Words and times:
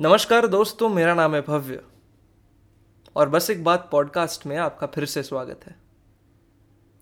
नमस्कार 0.00 0.46
दोस्तों, 0.46 0.88
मेरा 0.88 1.14
नाम 1.14 1.34
है 1.34 1.40
भव्य। 1.40 1.82
और 3.16 3.28
बस 3.28 3.50
एक 3.50 3.64
बात 3.64 3.88
पॉडकास्ट 3.92 4.46
में 4.46 4.56
आपका 4.56 4.86
फिर 4.86 5.04
से 5.04 5.22
स्वागत 5.22 5.60
है। 5.66 5.76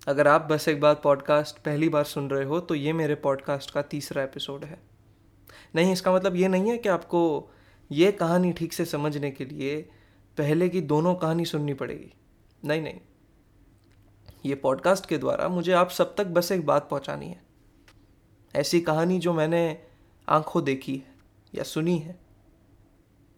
अगर 0.09 0.29
आप 0.29 0.43
बस 0.43 0.69
एक 0.69 0.81
बात 0.81 1.03
पॉडकास्ट 1.03 1.59
पहली 1.59 1.89
बार 1.89 2.05
सुन 2.05 2.31
रहे 2.31 2.45
हो 2.45 2.61
तो 2.61 2.75
ये 2.75 2.93
मेरे 2.93 3.15
पॉडकास्ट 3.15 3.71
का 3.71 3.83
तीसरा 3.83 4.23
एपिसोड 4.23 4.65
है। 4.65 4.81
नहीं, 5.75 5.93
इसका 5.93 6.15
मतलब 6.15 6.37
ये 6.37 6.49
नहीं 6.49 6.71
है 6.71 6.79
कि 6.79 6.89
आपको 6.89 7.51
ये 7.93 8.13
कहानी 8.13 8.53
ठीक 8.53 8.73
से 8.73 8.85
समझने 8.85 9.31
के 9.31 9.45
लिए 9.45 9.91
पहले 10.39 10.69
की 10.69 10.81
दोनों 10.81 11.15
कहानी 11.15 11.45
सुननी 11.45 11.75
पड़ेगी। 11.75 12.15
नहीं 12.65 12.83
नहीं। 12.83 13.01
ये 14.45 14.55
पॉडकास्ट 14.55 15.07
के 15.07 15.19
द्वारा 15.19 15.49
मुझे 15.49 15.73
आप 15.73 15.91
सब 15.91 16.17
तक 16.17 16.27
बस 16.27 16.53
एक 16.53 16.67
बात 16.67 16.89
पहुंचानी 16.91 17.27
है। 17.27 17.43
ऐसी 18.57 18.81
कहानी 18.81 19.19
जो 19.19 19.33
मैंने 19.33 19.83
आँखों 20.29 20.65
देखी 20.65 20.97
है 20.97 21.15
या 21.55 21.63
सुनी 21.63 21.99
है 21.99 22.26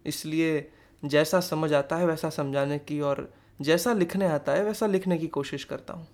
इसलिए 0.05 0.71
जैसा 1.05 1.39
समझ 1.39 1.73
आता 1.73 1.95
है 1.95 2.05
वैसा 2.05 2.29
समझाने 2.29 2.79
की 2.79 3.01
और 3.01 3.33
जैसा 3.61 3.93
लिखने 3.93 4.25
आता 4.25 4.51
है 4.51 4.63
वैसा 4.63 4.87
लिखने 4.87 5.17
की 5.17 5.27
कोशिश 5.27 5.63
करता 5.63 5.93
हूँ। 5.93 6.07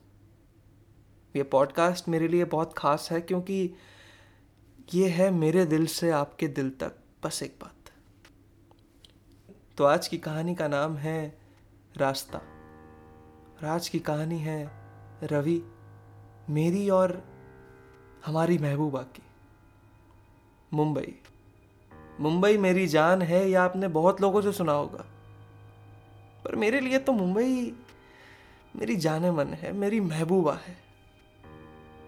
ये 1.36 1.44
पॉडकास्ट 1.44 2.10
मेरे 2.10 2.28
लिए 2.28 2.46
बहुत 2.46 2.74
ख़ास 2.78 3.12
है 3.12 3.22
क्योंकि 3.22 3.74
ये 4.94 5.10
है 5.10 5.32
मेरे 5.32 5.66
दिल 5.66 5.86
से 5.88 6.12
आपके 6.12 6.48
दिल 6.48 6.70
तक। 6.70 6.92
बस 7.24 7.44
एक 7.44 7.58
बात। 7.62 7.72
तो 9.78 9.84
आज 9.84 10.08
की 10.08 10.18
कहानी 10.18 10.56
का 10.56 10.68
नाम 10.68 10.98
है 10.98 11.38
रास्ता। 11.98 12.38
और 12.38 13.66
आज 13.66 13.90
की 13.90 14.00
कहानी 14.00 14.40
है 14.40 14.72
रवि, 15.24 15.64
मेरी 16.50 16.90
और 16.90 17.24
हमारी 18.26 18.58
महबूबा 18.58 19.02
की। 19.02 19.24
मुंबई। 20.74 21.22
मुंबई 22.20 22.58
मेरी 22.58 22.88
जान 22.88 23.22
है, 23.22 23.50
या 23.50 23.64
आपने 23.64 23.88
बहुत 23.88 24.22
लोगों 24.22 24.42
से 24.42 24.52
सुना 24.52 24.72
होगा। 24.72 25.06
पर 26.46 26.56
मेरे 26.56 26.80
लिए 26.80 27.00
तो 27.00 27.12
मुंबई 27.12 27.74
मेरी 28.76 28.96
जाने 28.96 29.32
मन 29.32 29.48
है, 29.48 29.74
मेरी 29.74 30.00
महबूबा 30.00 30.54
है। 30.54 30.86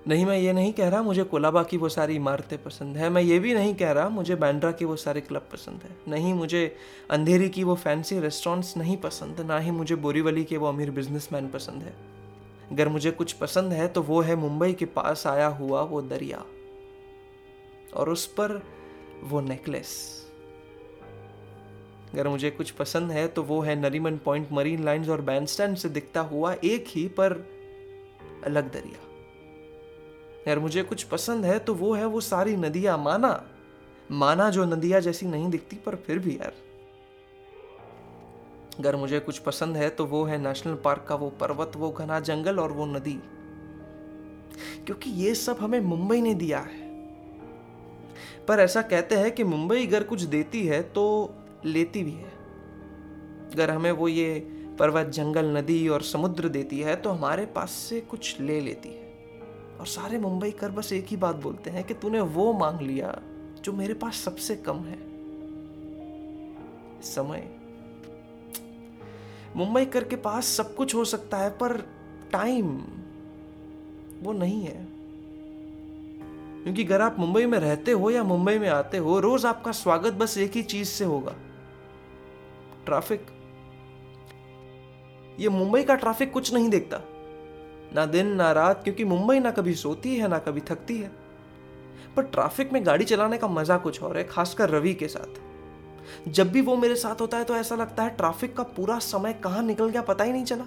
नहीं, 0.07 0.25
मैं 0.25 0.37
ये 0.37 0.53
नहीं 0.53 0.73
कह 0.73 0.89
रहा 0.89 1.01
मुझे 1.01 1.23
कोलाबा 1.23 1.63
की 1.63 1.77
वो 1.77 1.89
सारी 1.89 2.15
इमारतें 2.15 2.63
पसंद 2.63 2.97
है। 2.97 3.09
मैं 3.09 3.21
ये 3.21 3.39
भी 3.39 3.53
नहीं 3.53 3.75
कह 3.75 3.91
रहा 3.91 4.09
मुझे 4.09 4.35
बैंड्रा 4.35 4.71
के 4.71 4.85
वो 4.85 4.95
सारे 4.95 5.21
क्लब 5.21 5.49
पसंद 5.53 5.81
है। 5.83 5.89
नहीं, 6.07 6.33
मुझे 6.33 6.75
अंधेरी 7.11 7.49
की 7.49 7.63
वो 7.63 7.75
फैंसी 7.75 8.19
रेस्टोरेंट्स 8.19 8.77
नहीं 8.77 8.97
पसंद, 8.97 9.41
ना 9.41 9.59
ही 9.59 9.71
मुझे 9.71 9.95
बोरीवली 9.95 10.43
के 10.43 10.57
वो 10.57 10.67
अमीर 10.67 10.91
बिजनेसमैन 10.91 11.47
पसंद 11.47 11.83
है। 11.83 11.95
अगर 12.71 12.89
मुझे 12.89 13.11
कुछ 13.11 13.33
पसंद 13.33 13.73
है 13.73 13.87
तो 13.87 14.01
वो 14.01 14.21
है 14.21 14.35
मुंबई 14.35 14.73
के 14.73 14.85
पास 14.85 15.27
आया 15.27 15.47
हुआ 15.47 15.81
वो 15.81 16.01
दरिया। 16.01 16.45
और 17.93 18.09
उस 18.09 18.25
पर 18.25 18.61
वो 19.23 19.41
नेकलेस 19.41 20.17
अगर 22.13 22.27
मुझे 22.27 22.51
कुछ 22.51 22.71
पसंद 22.71 23.11
है 23.11 23.27
तो 23.27 23.43
वो 23.43 23.61
है 23.61 23.75
नरीमन 23.75 24.17
पॉइंट 24.17 24.51
मरीन 24.51 24.83
लाइंस 24.85 25.09
और 25.09 25.21
बैंडस्टैंड 25.21 25.77
से 25.77 25.89
दिखता 25.89 26.21
हुआ 26.21 26.55
एक 26.63 26.85
ही, 26.87 27.07
पर 27.07 27.31
अलग 28.43 28.71
दरिया. 28.71 28.99
अगर 30.41 30.59
मुझे 30.59 30.83
कुछ 30.83 31.03
पसंद 31.03 31.45
है 31.45 31.59
तो 31.59 31.73
वो 31.73 31.93
है 31.93 32.05
वो 32.05 32.21
सारी 32.21 32.55
नदियाँ, 32.55 32.97
माना. 32.97 33.43
माना 34.11 34.49
जो 34.49 34.65
नदियाँ 34.65 35.01
जैसी 35.01 35.25
नहीं 35.25 35.49
दिखती, 35.49 35.75
पर 35.75 35.95
फिर 35.95 36.19
भी, 36.19 36.35
यार. 36.35 36.53
अगर 38.79 38.95
मुझे 38.95 39.19
कुछ 39.19 39.37
पसंद 39.37 39.77
है 39.77 39.89
तो 39.89 40.05
वो 40.05 40.23
है 40.23 40.37
नेशनल 40.37 40.75
पार्क 40.75 41.05
का 41.09 41.15
वो 41.15 41.29
पर्वत, 41.29 41.71
वो 41.77 41.91
घना 41.91 42.19
जंगल 42.19 42.59
और 42.59 42.71
वो 42.71 42.85
नदी. 42.85 43.19
क्योंकि 44.85 45.09
ये 45.09 45.35
सब 45.35 45.57
हमें 45.59 45.79
मुंबई 45.79 46.21
ने 46.21 46.33
दिया 46.33 46.59
है. 46.59 46.86
पर 48.47 48.59
ऐसा 48.59 48.81
कहते 48.81 49.15
हैं 49.15 49.31
कि 49.31 49.43
मुंबई 49.43 49.87
अगर 49.87 50.03
कुछ 50.03 50.21
देती 50.21 50.65
है 50.67 50.81
तो 50.81 51.33
लेती 51.65 52.03
भी 52.03 52.11
है। 52.11 52.31
अगर 53.53 53.71
हमें 53.71 53.91
वो 53.91 54.07
ये 54.07 54.39
पर्वत, 54.79 55.07
जंगल, 55.07 55.57
नदी 55.57 55.87
और 55.87 56.01
समुद्र 56.01 56.49
देती 56.49 56.79
है 56.79 56.95
तो 56.95 57.09
हमारे 57.09 57.45
पास 57.45 57.71
से 57.71 58.01
कुछ 58.01 58.39
ले 58.41 58.61
लेती 58.61 58.89
है। 58.89 59.05
और 59.79 59.85
सारे 59.87 60.19
मुंबई 60.19 60.51
कर 60.51 60.71
बस 60.71 60.93
एक 60.93 61.05
ही 61.07 61.17
बात 61.17 61.35
बोलते 61.35 61.69
हैं 61.69 61.83
कि 61.83 61.93
तूने 61.93 62.21
वो 62.21 62.53
मांग 62.53 62.81
लिया 62.81 63.19
जो 63.63 63.73
मेरे 63.73 63.93
पास 63.93 64.15
सबसे 64.15 64.55
कम 64.55 64.77
है। 64.77 64.99
समय। 67.01 67.47
मुंबई 69.55 69.85
कर 69.85 70.03
के 70.03 70.15
पास 70.15 70.45
सब 70.45 70.75
कुछ 70.75 70.95
हो 70.95 71.05
सकता 71.05 71.37
है, 71.37 71.49
पर 71.49 71.77
टाइम 72.31 72.77
वो 74.21 74.33
नहीं 74.33 74.61
है। 74.61 74.96
क्योंकि 76.63 76.83
अगर 76.83 77.01
आप 77.01 77.19
मुंबई 77.19 77.45
में 77.45 77.59
रहते 77.59 77.91
हो 77.91 78.09
या 78.09 78.23
मुंबई 78.23 78.59
में 78.59 78.69
आते 78.69 78.97
हो, 78.97 79.19
रोज 79.19 79.45
आपका 79.45 79.71
स्वागत 79.71 80.13
बस 80.13 80.37
एक 80.37 80.51
ही 80.51 80.63
चीज़ 80.63 80.87
से 80.87 81.05
होगा। 81.05 81.35
ट्रैफ़िक। 82.85 83.25
ये 85.39 85.49
मुंबई 85.49 85.83
का 85.83 85.95
ट्रैफ़िक 85.95 86.31
कुछ 86.33 86.53
नहीं 86.53 86.69
देखता। 86.69 87.01
ना 87.95 88.05
दिन, 88.05 88.27
ना 88.27 88.51
रात, 88.51 88.83
क्योंकि 88.83 89.03
मुंबई 89.03 89.39
ना 89.39 89.51
कभी 89.51 89.73
सोती 89.73 90.15
है, 90.15 90.27
ना 90.27 90.39
कभी 90.39 90.61
थकती 90.61 90.97
है। 90.97 91.11
पर 92.15 92.23
ट्रैफ़िक 92.23 92.73
में 92.73 92.85
गाड़ी 92.85 93.05
चलाने 93.05 93.37
का 93.37 93.47
मज़ा 93.47 93.77
कुछ 93.77 94.03
और 94.03 94.17
है, 94.17 94.23
खासकर 94.23 94.69
रवि 94.69 94.93
के 94.93 95.07
साथ। 95.07 95.39
जब 96.29 96.51
भी 96.51 96.61
वो 96.61 96.75
मेरे 96.75 96.95
साथ 96.95 97.21
होता 97.21 97.37
है 97.37 97.43
तो 97.43 97.55
ऐसा 97.55 97.75
लगता 97.75 98.03
है 98.03 98.09
ट्रैफ़िक 98.09 98.57
का 98.57 98.63
पूरा 98.63 98.99
समय 98.99 99.33
कहाँ 99.33 99.63
निकल 99.63 99.89
गया 99.89 100.01
पता 100.01 100.23
ही 100.23 100.31
नहीं 100.31 100.45
चला। 100.45 100.65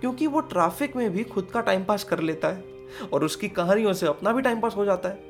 क्योंकि 0.00 0.26
वो 0.26 0.40
ट्रैफ़िक 0.40 0.96
में 0.96 1.10
भी 1.10 1.24
खुद 1.24 1.44
का 1.44 1.60
टाइम 1.60 1.84
पास 1.84 2.04
कर 2.04 2.20
लेता 2.20 2.48
है। 2.48 2.73
और 3.12 3.24
उसकी 3.24 3.48
कहानियों 3.48 3.92
से 3.92 4.06
अपना 4.06 4.32
भी 4.32 4.42
टाइम 4.42 4.60
पास 4.60 4.76
हो 4.76 4.84
जाता 4.84 5.08
है। 5.08 5.24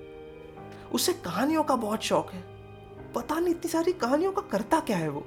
उसे 0.93 1.13
कहानियों 1.13 1.63
का 1.63 1.77
बहुत 1.77 2.03
शौक 2.03 2.31
है। 2.31 2.45
पता 3.15 3.41
नहीं 3.41 3.55
इतनी 3.55 3.71
सारी 3.71 3.93
कहानियों 3.93 4.33
का 4.33 4.43
करता 4.43 4.81
क्या 4.81 4.97
है 4.97 5.09
वो? 5.09 5.27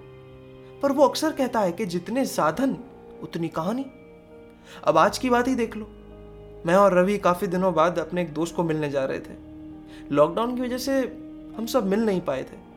पर 0.82 0.92
वो 0.92 1.08
अक्सर 1.08 1.32
कहता 1.32 1.60
है 1.60 1.72
कि 1.72 1.86
जितने 1.86 2.26
साधन, 2.26 2.78
उतनी 3.24 3.48
कहानी। 3.48 3.86
अब 4.84 4.98
आज 4.98 5.18
की 5.18 5.30
बात 5.30 5.48
ही 5.48 5.56
देख 5.56 5.78
लो। 5.78 5.92
मैं 6.66 6.76
और 6.76 6.94
रवि 6.94 7.18
काफ़ी 7.18 7.48
दिनों 7.48 7.74
बाद 7.74 8.00
अपने 8.00 8.22
एक 8.22 8.34
दोस्त 8.34 8.56
को 8.56 8.64
मिलने 8.64 8.90
जा 8.90 9.06
रहे 9.06 9.20
थे। 9.20 9.48
लॉकडाउन 10.12 10.56
की 10.56 10.62
वजह 10.62 10.78
से 10.78 11.00
हम 11.58 11.66
सब 11.66 11.88
मिल 11.88 12.00
नहीं 12.00 12.22
पाए 12.22 12.44
थे। 12.44 12.68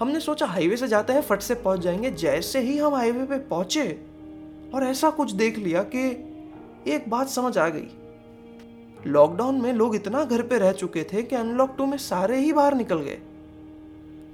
हमने 0.00 0.20
सोचा 0.20 0.46
हाईवे 0.46 0.76
से 0.76 0.88
जाते 0.88 1.12
हैं, 1.12 1.20
फट 1.20 1.40
से 1.40 1.54
पहुँच 1.54 1.80
जाएँगे। 1.80 2.10
जैसे 2.10 2.60
ही 2.60 2.78
हम 2.78 2.94
हाईवे 2.94 3.24
पे 3.24 3.38
पहुँचे 3.38 4.06
और 4.74 4.84
ऐसा 4.84 5.10
कुछ 5.10 5.32
देख 5.32 5.58
लिया 5.58 5.82
कि 5.82 6.10
एक 6.86 7.10
बात 7.10 7.28
समझ 7.28 7.58
आ 7.58 7.68
गई। 7.68 7.88
लॉकडाउन 9.06 9.60
में 9.60 9.72
लोग 9.72 9.94
इतना 9.94 10.24
घर 10.24 10.42
पे 10.42 10.58
रह 10.58 10.72
चुके 10.72 11.04
थे 11.04 11.22
कि 11.22 11.36
अनलॉक 11.36 11.74
टू 11.78 11.86
में 11.86 11.98
सारे 11.98 12.38
ही 12.38 12.52
बाहर 12.52 12.74
निकल 12.74 12.98
गए। 12.98 13.18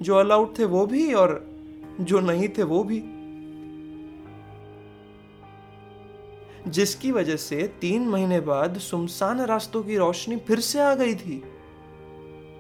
जो 0.03 0.15
अलाउड 0.15 0.59
थे 0.59 0.65
वो 0.65 0.87
भी 0.87 1.13
और 1.13 1.51
जो 2.01 2.21
नहीं 2.21 2.49
थे 2.49 2.63
वो 2.63 2.85
भी। 2.85 3.05
जिसकी 6.71 7.13
वजह 7.13 7.37
से 7.37 7.75
तीन 7.81 8.09
महीने 8.09 8.41
बाद 8.41 8.79
सुमसान 8.79 9.41
रास्तों 9.41 9.83
की 9.83 9.97
रोशनी 9.97 10.37
फिर 10.37 10.61
से 10.61 10.81
आ 10.81 10.95
गई 10.95 11.15
थी। 11.15 11.43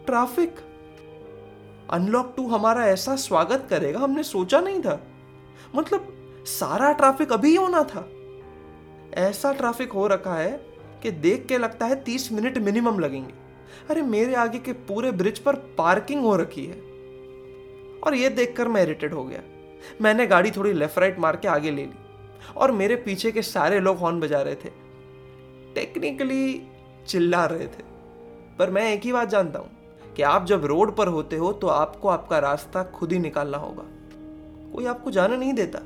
ट्रैफ़िक। 0.06 0.56
अनलॉक 1.90 2.34
टू 2.36 2.48
हमारा 2.48 2.86
ऐसा 2.86 3.16
स्वागत 3.16 3.66
करेगा, 3.70 3.98
हमने 3.98 4.22
सोचा 4.22 4.60
नहीं 4.60 4.80
था। 4.80 5.06
मतलब 5.74 6.12
सारा 6.46 6.92
ट्रैफ़िक 6.92 7.32
अभी 7.32 7.56
होना 7.56 7.82
था। 7.82 8.08
ऐसा 9.14 9.52
ट्रैफ़िक 9.52 9.92
हो 9.92 10.06
रखा 10.06 10.34
है 10.34 10.65
कि 11.02 11.10
देख 11.10 11.46
के 11.46 11.58
लगता 11.58 11.86
है 11.86 12.02
तीस 12.02 12.32
मिनट 12.32 12.58
मिनिमम 12.58 12.98
लगेंगे। 12.98 13.34
अरे, 13.90 14.02
मेरे 14.02 14.34
आगे 14.34 14.58
के 14.58 14.72
पूरे 14.72 15.12
ब्रिज 15.12 15.38
पर 15.38 15.54
पार्किंग 15.54 16.20
हो 16.20 16.36
रखी 16.36 16.66
है। 16.66 16.76
और 18.00 18.14
ये 18.14 18.28
देखकर 18.28 18.68
मैं 18.68 18.82
इरिटेड 18.82 19.14
हो 19.14 19.24
गया। 19.24 19.40
मैंने 20.02 20.26
गाड़ी 20.26 20.50
थोड़ी 20.50 20.72
लेफ़्ट 20.72 20.98
राइट 20.98 21.18
मार 21.18 21.36
के 21.36 21.48
आगे 21.48 21.70
ले 21.70 21.82
ली। 21.82 21.92
और 22.56 22.72
मेरे 22.72 22.96
पीछे 22.96 23.32
के 23.32 23.42
सारे 23.42 23.80
लोग 23.80 23.96
हॉर्न 23.96 24.20
बजा 24.20 24.42
रहे 24.42 24.54
थे। 24.54 24.68
टेक्निकली 25.74 26.62
चिल्ला 27.06 27.46
रहे 27.46 27.66
थे। 27.66 27.84
पर 28.58 28.70
मैं 28.70 28.92
एक 28.92 29.02
ही 29.02 29.12
बात 29.12 29.28
जानता 29.28 29.58
हूँ 29.58 29.70
कि 30.16 30.22
आप 30.22 30.44
जब 30.44 30.64
रोड 30.64 30.96
पर 30.96 31.08
होते 31.08 31.36
हो 31.36 31.52
तो 31.52 31.66
आपको 31.66 32.08
आपका 32.08 32.38
रास्ता 32.38 32.82
खुद 32.82 33.12
ही 33.12 33.18
निकालना 33.18 33.58
होगा। 33.58 33.82
कोई 34.74 34.86
आपको 34.86 35.10
जाने 35.10 35.36
नहीं 35.36 35.52
देता। 35.52 35.78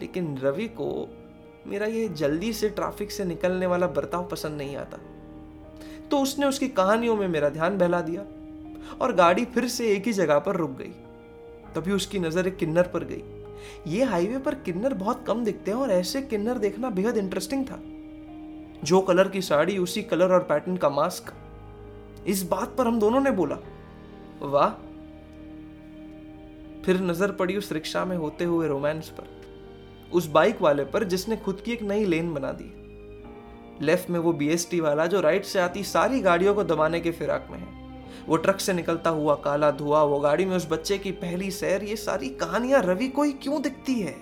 लेकिन 0.00 0.38
रवि 0.38 0.68
को 0.68 1.08
मेरा 1.68 1.86
ये 1.86 2.08
जल्दी 2.08 2.52
से 2.52 2.68
ट्रैफ़िक 2.68 3.10
से 3.10 3.24
निकलने 3.24 3.66
वाला 3.66 3.86
बर्ताव 3.86 4.26
पसंद 4.26 4.58
नहीं 4.58 4.76
आता। 4.76 4.98
तो 6.10 6.18
उसने 6.18 6.46
उसकी 6.46 6.68
कहानियों 6.68 7.16
में 7.16 7.26
मेरा 7.28 7.48
ध्यान 7.48 7.78
बहला 7.78 8.00
दिया 8.00 8.24
और 9.00 9.14
गाड़ी 9.14 9.44
फिर 9.44 9.68
से 9.68 9.90
एक 9.92 10.06
ही 10.06 10.12
जगह 10.12 10.38
पर 10.38 10.56
रुक 10.56 10.70
गई। 10.70 10.92
तभी 11.74 11.92
उसकी 11.92 12.18
नज़र 12.18 12.46
एक 12.46 12.56
किन्नर 12.56 12.86
पर 12.86 13.04
गई। 13.04 13.22
ये 13.86 14.04
हाईवे 14.04 14.38
पर 14.38 14.54
किन्नर 14.54 14.94
बहुत 14.94 15.24
कम 15.26 15.44
दिखते 15.44 15.70
हैं 15.70 15.78
और 15.78 15.90
ऐसे 15.90 16.22
किन्नर 16.22 16.58
देखना 16.58 16.90
बेहद 16.90 17.16
इंटरेस्टिंग 17.16 17.64
था। 17.66 17.80
जो 18.84 19.00
कलर 19.00 19.28
की 19.28 19.42
साड़ी, 19.42 19.78
उसी 19.78 20.02
कलर 20.02 20.32
और 20.32 20.42
पैटर्न 20.42 20.76
का 20.76 20.90
मास्क 20.90 21.32
इस 22.26 22.42
बात 22.42 22.74
पर 22.78 22.86
हम 22.86 23.00
दोनों 23.00 23.20
ने 23.20 23.30
बोला, 23.30 23.56
वाह। 24.42 24.68
फिर 26.84 27.00
नज़र 27.00 27.32
पड़ी 27.32 27.56
उस 27.56 27.72
रिक्शा 27.72 28.04
में 28.04 28.16
होते 28.16 28.44
हुए 28.44 28.68
रोमांस 28.68 29.08
पर। 29.08 29.37
उस 30.12 30.26
बाइक 30.26 30.62
वाले 30.62 30.84
पर 30.84 31.04
जिसने 31.04 31.36
खुद 31.36 31.60
की 31.60 31.72
एक 31.72 31.82
नई 31.82 32.04
लेन 32.04 32.34
बना 32.34 32.52
दी। 32.52 32.74
लेफ़्ट 33.84 34.10
में 34.10 34.18
वो 34.20 34.32
बीएसटी 34.32 34.80
वाला 34.80 35.06
जो 35.06 35.20
राइट 35.20 35.44
से 35.44 35.58
आती 35.58 35.84
सारी 35.84 36.20
गाड़ियों 36.20 36.54
को 36.54 36.64
दबाने 36.64 37.00
के 37.00 37.10
फिराक 37.10 37.48
में 37.50 37.58
है। 37.58 37.78
वो 38.26 38.36
ट्रक 38.36 38.60
से 38.60 38.72
निकलता 38.72 39.10
हुआ 39.10 39.34
काला 39.34 39.70
धुआँ, 39.70 40.04
वो 40.04 40.20
गाड़ी 40.20 40.44
में 40.44 40.56
उस 40.56 40.68
बच्चे 40.70 40.98
की 40.98 41.10
पहली 41.10 41.50
सैर, 41.50 41.84
ये 41.84 41.96
सारी 41.96 42.28
कहानियाँ 42.28 42.82
रवि 42.82 43.08
को 43.08 43.22
ही 43.22 43.32
क्यों 43.32 43.62
दिखती 43.62 43.94
है? 43.94 44.16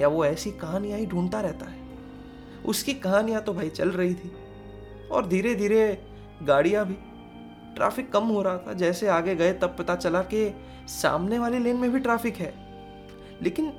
या 0.00 0.08
वो 0.08 0.24
ऐसी 0.24 0.50
कहानियाँ 0.50 0.98
ही 0.98 1.06
ढूंढता 1.06 1.40
रहता 1.40 1.66
है? 1.66 1.78
उसकी 2.66 2.94
कहानियाँ 2.94 3.42
तो 3.42 3.54
भाई 3.54 3.68
चल 3.68 3.88
रही 3.88 4.14
थी। 4.14 4.32
और 5.12 5.26
धीरे 5.26 5.54
धीरे 5.54 6.02
गाड़ियाँ 6.42 6.86
भी। 6.86 6.96
ट्रैफ़िक 7.74 8.12
कम 8.12 8.24
हो 8.24 8.42
रहा 8.42 8.58
था, 8.58 8.72
जैसे 8.72 9.08
आगे 9.08 9.34
गए 9.34 9.52
तब 9.52 9.76
पता 9.78 9.96
चला 9.96 10.22
कि 10.22 10.54
सामने 10.86 11.38
वाली 11.38 11.58
लेन 11.58 11.76
में 11.76 11.92
भी 11.92 11.98
ट्रैफ़िक 11.98 12.36
है। 12.36 12.54
लेकिन 13.42 13.72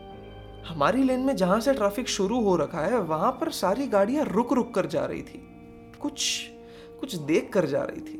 हमारी 0.68 1.04
लेन 1.04 1.20
में 1.20 1.36
जहाँ 1.36 1.60
से 1.60 1.74
ट्रैफ़िक 1.74 2.08
शुरू 2.10 2.40
हो 2.40 2.56
रखा 2.56 2.80
है, 2.80 3.00
वहाँ 3.00 3.32
पर 3.32 3.52
सारी 3.52 3.88
गाड़ियाँ 3.88 4.26
रुक 4.26 4.54
रुक 4.54 4.74
कर 4.74 4.86
जा 4.86 5.06
रही 5.06 5.22
थी। 5.22 5.42
कुछ 6.00 6.48
कुछ 7.00 7.16
देख 7.16 7.50
कर 7.54 7.66
जा 7.66 7.84
रही 7.84 8.02
थी। 8.02 8.18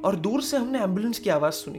और 0.00 0.16
दूर 0.16 0.42
से 0.42 0.56
हमने 0.56 0.82
एंबुलेंस 0.82 1.18
की 1.18 1.30
आवाज़ 1.30 1.54
सुनी। 1.54 1.78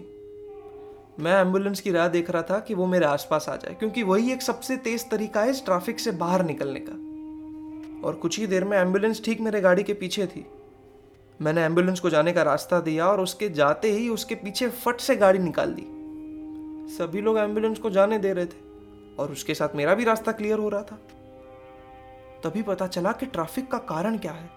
मैं 1.19 1.41
एंबुलेंस 1.41 1.79
की 1.79 1.91
राह 1.91 2.07
देख 2.07 2.29
रहा 2.29 2.41
था 2.41 2.59
कि 2.59 2.73
वो 2.73 2.85
मेरे 2.85 3.05
आसपास 3.05 3.49
आ 3.49 3.55
जाए, 3.55 3.73
क्योंकि 3.73 4.03
वही 4.03 4.31
एक 4.31 4.41
सबसे 4.41 4.77
तेज 4.77 5.09
तरीका 5.09 5.41
है 5.41 5.49
इस 5.49 5.65
ट्रैफ़िक 5.65 5.99
से 5.99 6.11
बाहर 6.11 6.45
निकलने 6.45 6.79
का। 6.79 8.07
और 8.07 8.15
कुछ 8.15 8.39
ही 8.39 8.47
देर 8.47 8.63
में 8.63 8.77
एंबुलेंस 8.77 9.23
ठीक 9.25 9.41
मेरे 9.41 9.61
गाड़ी 9.61 9.83
के 9.83 9.93
पीछे 9.93 10.27
थी। 10.27 10.45
मैंने 11.41 11.61
एंबुलेंस 11.61 11.99
को 11.99 12.09
जाने 12.09 12.33
का 12.33 12.43
रास्ता 12.43 12.79
दिया 12.79 13.07
और 13.07 13.21
उसके 13.21 13.49
जाते 13.49 13.91
ही 13.91 14.09
उसके 14.09 14.35
पीछे 14.35 14.69
फट 14.69 14.99
से 14.99 15.15
गाड़ी 15.15 15.39
निकाल 15.39 15.75
दी। 15.79 15.85
सभी 16.93 17.21
लोग 17.21 17.37
एंबुलेंस 17.37 17.79
को 17.79 17.89
जाने 17.89 18.17
दे 18.17 18.33
रहे 18.33 18.45
थे। 18.45 18.70
और 19.19 19.31
उसके 19.31 19.53
साथ 19.53 19.75
मेरा 19.75 19.95
भी 19.95 20.03
रास्ता 20.03 20.31
क्लियर 20.31 20.59
हो 20.59 20.69
रहा 20.69 20.83
था। 20.83 20.95
तभी 22.43 22.61
पता 22.61 22.87
चला 22.87 23.11
कि 23.11 23.25
ट्रैफ़िक 23.25 23.71
का 23.71 23.77
कारण 23.77 24.17
क्या 24.17 24.31
है। 24.31 24.49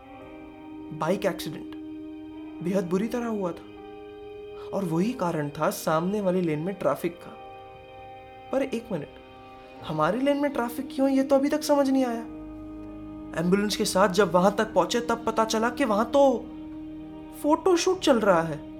बाइक 0.98 1.26
एक्सीडेंट 1.26 1.74
बेहद 2.64 2.84
बुरी 2.84 3.08
तरह 3.08 3.26
हुआ 3.26 3.52
था। 3.52 3.64
और 4.74 4.84
वही 4.84 5.12
कारण 5.12 5.48
था 5.48 5.70
सामने 5.70 6.20
वाली 6.20 6.40
लेन 6.40 6.58
में 6.58 6.74
ट्रैफ़िक 6.74 7.18
का। 7.18 7.30
पर 8.52 8.62
एक 8.62 8.92
मिनट 8.92 9.08
हमारी 9.86 10.18
लेन 10.18 10.36
में 10.36 10.52
ट्रैफ़िक 10.52 10.88
क्यों 10.94 11.08
ये 11.08 11.22
तो 11.22 11.36
अभी 11.36 11.48
तक 11.48 11.62
समझ 11.62 11.90
नहीं 11.90 12.04
आया। 12.04 12.20
एंबुलेंस 13.40 13.76
के 13.76 13.84
साथ 13.84 14.08
जब 14.08 14.32
वहाँ 14.32 14.54
तक 14.58 14.72
पहुँचे, 14.72 15.00
तब 15.00 15.24
पता 15.24 15.44
चला 15.44 15.70
कि 15.70 15.84
वहाँ 15.84 16.10
तो 16.10 16.46
फोटोशूट 17.42 18.00
चल 18.00 18.20
रहा 18.20 18.42
है। 18.42 18.73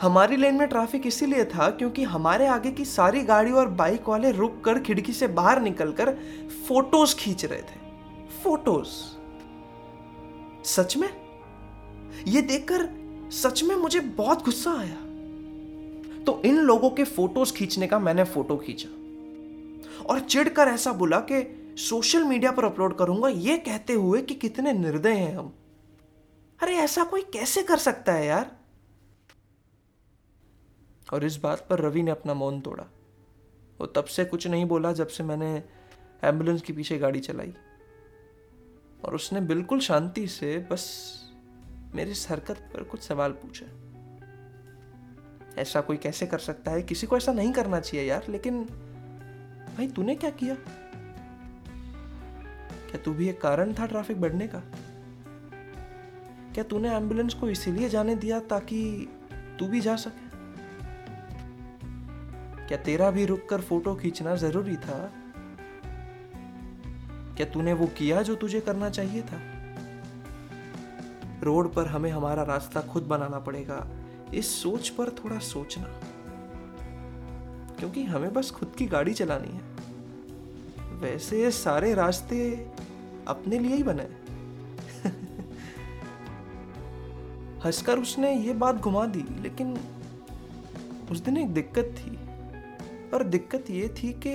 हमारी 0.00 0.36
लेन 0.36 0.54
में 0.54 0.68
ट्रैफ़िक 0.68 1.06
इसीलिए 1.06 1.44
था 1.44 1.70
क्योंकि 1.70 2.02
हमारे 2.02 2.46
आगे 2.46 2.70
की 2.70 2.84
सारी 2.84 3.22
गाड़ी 3.22 3.52
और 3.52 3.68
बाइक 3.68 4.08
वाले 4.08 4.30
रुक 4.30 4.60
कर 4.64 4.78
खिड़की 4.78 5.12
से 5.12 5.28
बाहर 5.28 5.60
निकलकर 5.60 6.14
फ़ोटोज़ 6.68 7.16
खींच 7.16 7.44
रहे 7.44 7.58
थे। 7.58 7.78
फ़ोटोज़ 8.42 8.88
सच 10.64 10.96
में? 10.96 11.08
ये 12.28 12.42
देखकर 12.42 12.88
सच 13.32 13.62
में 13.62 13.76
मुझे 13.76 14.00
बहुत 14.00 14.44
गुस्सा 14.44 14.70
आया। 14.70 14.96
तो 16.24 16.42
इन 16.44 16.56
लोगों 16.56 16.90
के 16.90 17.04
फ़ोटोज़ 17.04 17.52
खींचने 17.52 17.86
का 17.86 17.98
मैंने 17.98 18.24
फ़ोटो 18.24 18.56
खींचा। 18.56 18.88
और 20.04 20.20
चिढ़कर 20.20 20.68
ऐसा 20.68 20.92
बोला 20.92 21.20
कि 21.20 21.74
सोशल 21.78 22.24
मीडिया 22.24 22.52
पर 22.52 22.64
अपलोड 22.64 22.96
करूँगा, 22.98 23.28
ये 23.28 23.56
कहते 23.56 23.92
हुए 23.92 24.22
कि 24.22 24.34
कितने 24.34 24.72
निर्दय 24.72 25.12
हैं 25.12 25.36
हम। 25.36 25.52
अरे 26.62 26.74
ऐसा 26.74 27.04
कोई 27.04 27.22
कैसे 27.22 27.62
कर 27.62 27.76
सकता 27.76 28.12
है 28.12 28.26
यार? 28.26 28.63
और 31.14 31.24
इस 31.24 31.36
बात 31.36 31.66
पर 31.70 31.78
रवि 31.78 32.02
ने 32.02 32.10
अपना 32.10 32.34
मौन 32.34 32.60
तोड़ा। 32.60 32.84
वो 33.80 33.86
तब 33.86 34.04
से 34.04 34.24
कुछ 34.24 34.46
नहीं 34.46 34.64
बोला 34.64 34.92
जब 34.92 35.08
से 35.08 35.22
मैंने 35.22 35.62
एंबुलेंस 36.24 36.62
के 36.62 36.72
पीछे 36.72 36.98
गाड़ी 36.98 37.20
चलाई। 37.20 37.54
और 39.04 39.14
उसने 39.14 39.40
बिल्कुल 39.40 39.80
शांति 39.80 40.26
से 40.28 40.68
बस 40.70 41.14
मेरी 41.94 42.12
हरकत 42.28 42.70
पर 42.74 42.82
कुछ 42.82 43.00
सवाल 43.00 43.32
पूछा। 43.32 43.66
ऐसा 45.60 45.80
कोई 45.80 45.96
कैसे 45.96 46.26
कर 46.26 46.38
सकता 46.38 46.70
है? 46.70 46.82
किसी 46.82 47.06
को 47.06 47.16
ऐसा 47.16 47.32
नहीं 47.32 47.52
करना 47.52 47.80
चाहिए 47.80 48.06
यार, 48.06 48.26
लेकिन 48.28 48.64
भाई 49.76 49.88
तूने 49.88 50.14
क्या 50.14 50.30
किया? 50.30 50.54
क्या 52.90 53.02
तू 53.02 53.14
भी 53.14 53.28
एक 53.28 53.40
कारण 53.40 53.74
था 53.74 53.86
ट्रैफ़िक 53.86 54.20
बढ़ने 54.20 54.48
का? 54.48 54.62
क्या 56.54 56.64
तूने 56.64 56.96
एंबुलेंस 56.96 57.34
को 57.34 57.48
इसीलिए 57.48 57.88
जाने 57.88 58.14
दिया 58.14 58.40
ताकि 58.40 59.08
तू 59.58 59.66
भी 59.66 59.80
जा 59.80 59.96
सके? 59.96 60.23
क्या 62.68 62.78
तेरा 62.78 63.10
भी 63.10 63.26
रुक 63.26 63.40
कर 63.50 63.60
फ़ोटो 63.60 63.94
खींचना 63.94 64.36
ज़रूरी 64.36 64.76
था? 64.76 65.12
क्या 67.36 67.46
तूने 67.46 67.72
वो 67.72 67.86
किया 67.86 68.22
जो 68.22 68.34
तुझे 68.34 68.60
करना 68.60 68.90
चाहिए 68.90 69.22
था? 69.22 69.40
रोड 71.42 71.72
पर 71.72 71.86
हमें 71.86 72.10
हमारा 72.10 72.42
रास्ता 72.42 72.80
खुद 72.80 73.02
बनाना 73.02 73.38
पड़ेगा। 73.38 73.88
इस 74.34 74.62
सोच 74.62 74.88
पर 74.88 75.10
थोड़ा 75.10 75.38
सोचना। 75.38 76.00
क्योंकि 77.78 78.04
हमें 78.04 78.32
बस 78.32 78.50
खुद 78.50 78.72
की 78.78 78.86
गाड़ी 78.86 79.14
चलानी 79.14 79.48
है। 79.48 79.62
वैसे 80.94 81.50
सारे 81.50 81.94
रास्ते 81.94 82.70
अपने 83.28 83.58
लिए 83.58 83.76
ही 83.76 83.82
बने। 83.82 84.02
हंसकर 87.64 87.98
उसने 87.98 88.36
ये 88.36 88.54
बात 88.54 88.74
घुमा 88.74 89.06
दी, 89.06 89.42
लेकिन 89.42 89.80
उस 91.10 91.18
दिन 91.18 91.36
एक 91.36 91.54
दिक्कत 91.54 91.94
थी। 91.98 92.23
और 93.14 93.22
दिक्कत 93.22 93.64
ये 93.70 93.88
थी 93.88 94.20
कि 94.26 94.34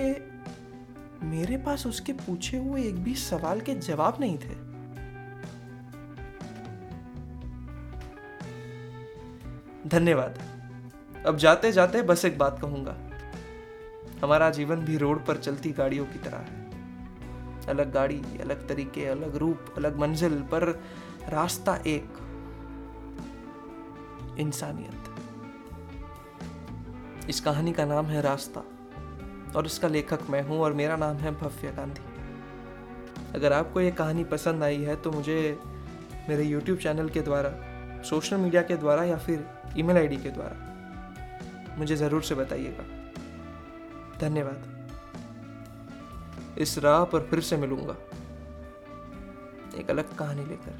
मेरे 1.26 1.58
पास 1.58 1.88
उसके 1.88 2.14
पूछे 2.14 2.58
हुए 2.58 2.84
एक 2.84 3.04
भी 3.04 3.16
सवाल 3.16 3.62
के 3.62 3.76
जवाब 3.76 4.18
नहीं 4.20 4.38
थे। 4.38 4.70
धन्यवाद। 9.90 10.40
अब 11.26 11.38
जाते 11.38 11.72
जाते 11.72 12.02
बस 12.02 12.26
एक 12.26 12.38
बात 12.38 12.60
कहूँगा। 12.62 12.98
हमारा 14.24 14.50
जीवन 14.50 14.76
भी 14.76 14.98
रोड 14.98 15.26
पर 15.26 15.38
चलती 15.38 15.72
गाड़ियों 15.72 16.06
की 16.06 16.20
तरह 16.20 16.38
है। 16.38 16.70
अलग 17.68 17.94
गाड़ी, 17.94 18.22
अलग 18.42 18.68
तरीके, 18.68 19.06
अलग 19.06 19.36
रूप, 19.36 19.66
अलग 19.78 20.00
मंजिल 20.00 20.42
पर 20.42 20.84
रास्ता 21.30 21.76
एक 21.76 22.18
इंसानियत। 24.40 25.09
इस 27.28 27.40
कहानी 27.40 27.72
का 27.74 27.86
नाम 27.86 28.06
है 28.06 28.22
रास्ता, 28.22 28.64
और 29.56 29.66
इसका 29.66 29.88
लेखक 29.88 30.20
मैं 30.30 30.42
हूँ, 30.44 30.60
और 30.60 30.74
मेरा 30.74 30.96
नाम 30.96 31.16
है 31.16 31.32
भव्य 31.32 31.72
गांधी। 31.72 32.02
अगर 33.36 33.54
आपको 33.54 33.82
ये 33.82 33.92
कहानी 33.92 34.24
पसंद 34.24 34.64
आई 34.64 34.82
है 34.82 34.96
तो 34.96 35.12
मुझे 35.12 35.58
मेरे 36.30 36.44
यूट्यूब 36.44 36.78
चैनल 36.80 37.10
के 37.10 37.22
द्वारा, 37.22 37.52
सोशल 38.04 38.38
मीडिया 38.38 38.62
के 38.62 38.76
द्वारा, 38.76 39.04
या 39.04 39.18
फिर 39.18 39.46
ईमेल 39.78 39.98
आईडी 39.98 40.18
के 40.18 40.30
द्वारा, 40.30 41.76
मुझे 41.78 41.96
ज़रूर 41.96 42.24
से 42.24 42.36
बताइएगा। 42.36 42.84
धन्यवाद। 44.20 44.78
इस 46.58 46.78
राह 46.78 47.04
पर 47.04 47.20
फिर 47.20 47.40
से 47.42 47.58
मिलूँगा। 47.58 47.96
एक 49.80 49.90
अलग 49.90 50.16
कहानी 50.18 50.46
लेकर। 50.46 50.72